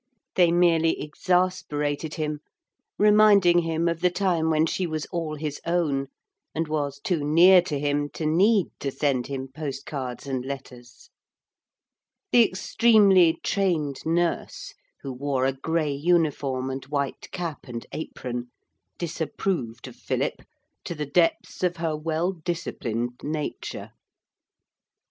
[0.33, 2.39] They merely exasperated him,
[2.97, 6.07] reminding him of the time when she was all his own,
[6.55, 11.11] and was too near to him to need to send him post cards and letters.
[12.31, 18.49] The extremely trained nurse, who wore a grey uniform and white cap and apron,
[18.97, 20.41] disapproved of Philip
[20.85, 23.91] to the depths of her well disciplined nature.